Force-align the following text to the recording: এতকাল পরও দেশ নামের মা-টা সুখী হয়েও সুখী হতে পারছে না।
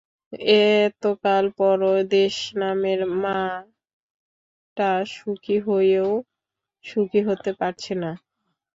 এতকাল 0.77 1.43
পরও 1.57 1.95
দেশ 2.15 2.35
নামের 2.55 2.99
মা-টা 3.21 4.91
সুখী 5.13 5.57
হয়েও 5.67 6.09
সুখী 6.85 7.21
হতে 7.27 7.51
পারছে 7.59 7.93
না। 8.03 8.11